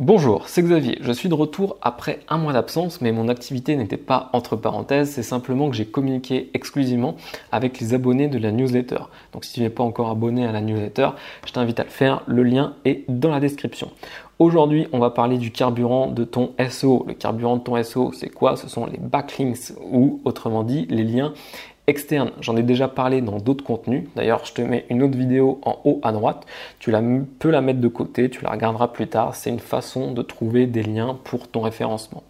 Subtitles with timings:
[0.00, 0.96] Bonjour, c'est Xavier.
[1.00, 5.10] Je suis de retour après un mois d'absence, mais mon activité n'était pas entre parenthèses,
[5.10, 7.16] c'est simplement que j'ai communiqué exclusivement
[7.50, 9.00] avec les abonnés de la newsletter.
[9.32, 11.08] Donc si tu n'es pas encore abonné à la newsletter,
[11.44, 13.90] je t'invite à le faire, le lien est dans la description.
[14.38, 17.04] Aujourd'hui, on va parler du carburant de ton SEO.
[17.08, 18.56] Le carburant de ton SEO, c'est quoi?
[18.56, 21.32] Ce sont les backlinks ou autrement dit les liens
[21.88, 22.30] externe.
[22.40, 24.04] J'en ai déjà parlé dans d'autres contenus.
[24.14, 26.46] D'ailleurs, je te mets une autre vidéo en haut à droite.
[26.78, 27.02] Tu la,
[27.38, 29.34] peux la mettre de côté, tu la regarderas plus tard.
[29.34, 32.22] C'est une façon de trouver des liens pour ton référencement.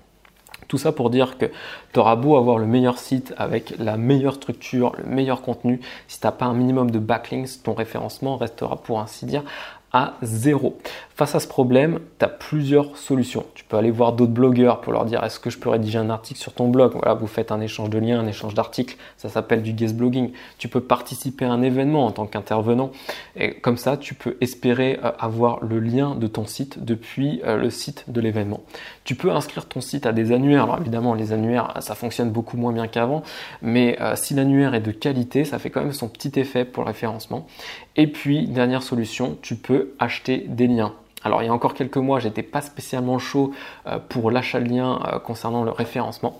[0.68, 1.46] Tout ça pour dire que
[1.92, 6.20] tu auras beau avoir le meilleur site avec la meilleure structure, le meilleur contenu, si
[6.20, 9.44] tu n'as pas un minimum de backlinks, ton référencement restera pour ainsi dire
[9.92, 10.76] à zéro.
[11.18, 13.44] Face à ce problème, tu as plusieurs solutions.
[13.56, 16.10] Tu peux aller voir d'autres blogueurs pour leur dire est-ce que je peux rédiger un
[16.10, 16.92] article sur ton blog?
[16.92, 20.30] Voilà, vous faites un échange de liens, un échange d'articles, ça s'appelle du guest blogging.
[20.58, 22.92] Tu peux participer à un événement en tant qu'intervenant
[23.34, 27.56] et comme ça, tu peux espérer euh, avoir le lien de ton site depuis euh,
[27.56, 28.60] le site de l'événement.
[29.02, 30.62] Tu peux inscrire ton site à des annuaires.
[30.62, 33.24] Alors évidemment, les annuaires, ça fonctionne beaucoup moins bien qu'avant,
[33.60, 36.84] mais euh, si l'annuaire est de qualité, ça fait quand même son petit effet pour
[36.84, 37.48] le référencement.
[37.96, 40.94] Et puis, dernière solution, tu peux acheter des liens.
[41.24, 43.52] Alors il y a encore quelques mois, j'étais pas spécialement chaud
[43.86, 46.38] euh, pour l'achat de liens euh, concernant le référencement.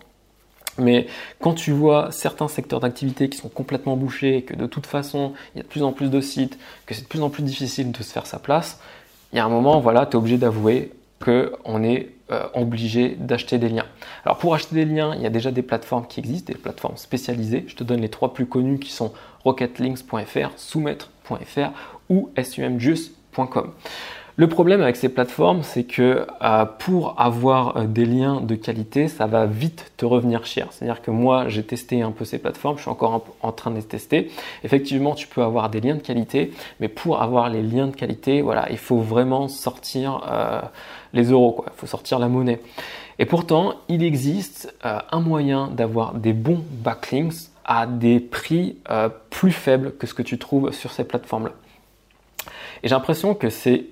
[0.78, 1.08] Mais
[1.40, 5.58] quand tu vois certains secteurs d'activité qui sont complètement bouchés, que de toute façon il
[5.58, 7.90] y a de plus en plus de sites, que c'est de plus en plus difficile
[7.90, 8.80] de se faire sa place,
[9.32, 13.58] il y a un moment, voilà, tu es obligé d'avouer qu'on est euh, obligé d'acheter
[13.58, 13.86] des liens.
[14.24, 16.96] Alors pour acheter des liens, il y a déjà des plateformes qui existent, des plateformes
[16.96, 17.64] spécialisées.
[17.66, 19.12] Je te donne les trois plus connues qui sont
[19.44, 21.70] rocketlinks.fr, soumettre.fr
[22.08, 23.72] ou sumjuice.com.
[24.38, 29.08] Le problème avec ces plateformes, c'est que euh, pour avoir euh, des liens de qualité,
[29.08, 30.68] ça va vite te revenir cher.
[30.70, 33.76] C'est-à-dire que moi, j'ai testé un peu ces plateformes, je suis encore en train de
[33.78, 34.30] les tester.
[34.62, 38.44] Effectivement, tu peux avoir des liens de qualité, mais pour avoir les liens de qualité,
[38.70, 40.60] il faut vraiment sortir euh,
[41.14, 42.60] les euros, il faut sortir la monnaie.
[43.18, 48.76] Et pourtant, il existe un moyen d'avoir des bons backlinks à des prix
[49.30, 51.54] plus faibles que ce que tu trouves sur ces plateformes-là.
[52.84, 53.86] Et j'ai l'impression que c'est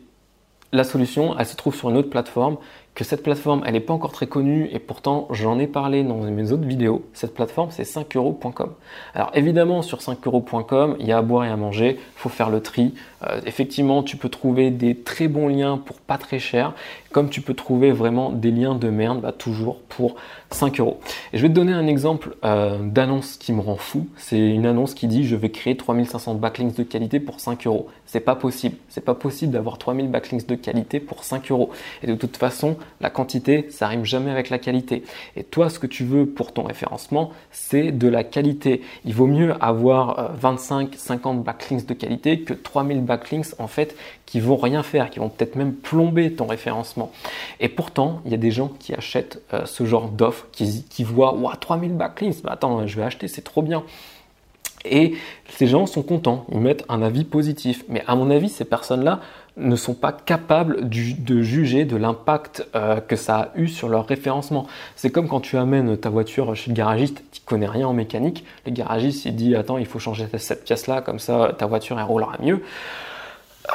[0.72, 2.56] la solution, elle se trouve sur une autre plateforme,
[2.96, 6.16] que cette plateforme, elle n'est pas encore très connue et pourtant j'en ai parlé dans
[6.16, 7.04] mes autres vidéos.
[7.12, 8.72] Cette plateforme, c'est 5euros.com.
[9.14, 12.62] Alors évidemment, sur 5euros.com, il y a à boire et à manger, faut faire le
[12.62, 12.94] tri.
[13.22, 16.72] Euh, effectivement, tu peux trouver des très bons liens pour pas très cher,
[17.12, 20.16] comme tu peux trouver vraiment des liens de merde, bah, toujours pour
[20.50, 21.00] 5 euros.
[21.32, 24.06] Et je vais te donner un exemple euh, d'annonce qui me rend fou.
[24.16, 27.88] C'est une annonce qui dit je vais créer 3500 backlinks de qualité pour 5 euros.
[28.06, 28.76] C'est pas possible.
[28.88, 31.70] C'est pas possible d'avoir 3000 backlinks de qualité pour 5 euros.
[32.02, 35.04] Et de toute façon, la quantité, ça rime jamais avec la qualité.
[35.36, 38.82] Et toi, ce que tu veux pour ton référencement, c'est de la qualité.
[39.04, 43.96] Il vaut mieux avoir 25, euh, 50 backlinks de qualité que 3000 backlinks en fait
[44.26, 47.12] qui vont rien faire, qui vont peut-être même plomber ton référencement.
[47.60, 51.34] Et pourtant, il y a des gens qui achètent euh, ce genre d'offres, qui, voient,
[51.60, 53.84] 3000 backlinks, bah attends, je vais acheter, c'est trop bien.
[54.90, 55.14] Et
[55.50, 57.84] ces gens sont contents, ils mettent un avis positif.
[57.88, 59.20] Mais à mon avis, ces personnes-là
[59.56, 64.06] ne sont pas capables de juger de l'impact euh, que ça a eu sur leur
[64.06, 64.66] référencement.
[64.96, 68.44] C'est comme quand tu amènes ta voiture chez le garagiste, tu connais rien en mécanique,
[68.66, 72.04] le garagiste il dit attends il faut changer cette pièce-là, comme ça ta voiture elle
[72.04, 72.62] roulera mieux.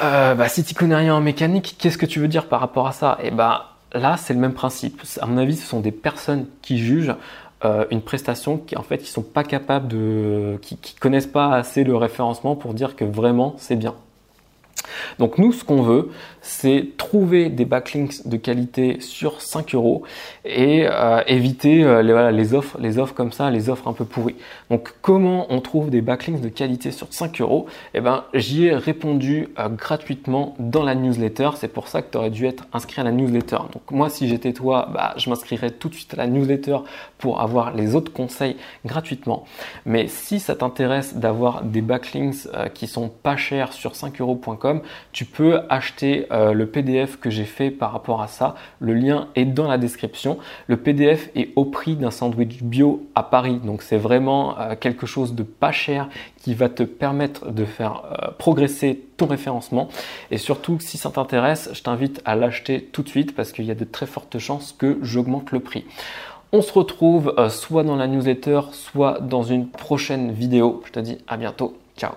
[0.04, 2.88] Euh, bah, si tu connais rien en mécanique, qu'est-ce que tu veux dire par rapport
[2.88, 3.18] à ça?
[3.24, 5.02] Et eh bah là c'est le même principe.
[5.20, 7.16] À mon avis, ce sont des personnes qui jugent
[7.64, 11.54] euh, une prestation qui en fait qui sont pas capables de, qui, qui connaissent pas
[11.54, 13.96] assez le référencement pour dire que vraiment c'est bien.
[15.20, 16.10] Donc nous, ce qu'on veut,
[16.42, 20.04] c'est trouver des backlinks de qualité sur 5 euros
[20.44, 24.36] et euh, éviter euh, les, offres, les offres comme ça, les offres un peu pourries.
[24.70, 27.68] Donc comment on trouve des backlinks de qualité sur 5 euros?
[27.94, 31.52] Eh ben, j'y ai répondu euh, gratuitement dans la newsletter.
[31.56, 33.58] C'est pour ça que tu aurais dû être inscrit à la newsletter.
[33.72, 36.78] Donc moi, si j'étais toi, bah, je m'inscrirais tout de suite à la newsletter
[37.20, 39.46] pour avoir les autres conseils gratuitement.
[39.86, 44.82] Mais si ça t'intéresse d'avoir des backlinks qui sont pas chers sur 5euros.com,
[45.12, 48.56] tu peux acheter euh, le PDF que j'ai fait par rapport à ça.
[48.80, 50.38] Le lien est dans la description.
[50.68, 53.60] Le PDF est au prix d'un sandwich bio à Paris.
[53.64, 58.04] Donc c'est vraiment euh, quelque chose de pas cher qui va te permettre de faire
[58.06, 59.90] euh, progresser ton référencement.
[60.32, 63.72] Et surtout, si ça t'intéresse, je t'invite à l'acheter tout de suite parce qu'il y
[63.72, 65.86] a de très fortes chances que j'augmente le prix.
[66.54, 70.82] On se retrouve soit dans la newsletter, soit dans une prochaine vidéo.
[70.86, 71.78] Je te dis à bientôt.
[71.96, 72.12] Ciao